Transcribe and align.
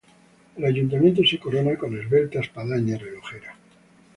El 0.57 0.65
Ayuntamiento 0.65 1.21
se 1.23 1.37
corona 1.37 1.77
con 1.77 1.95
esbelta 1.95 2.39
espadaña 2.39 2.97
relojera. 2.97 3.55